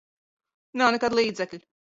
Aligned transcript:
Nav 0.83 0.91
nekādu 0.97 1.21
līdzekļu. 1.23 1.65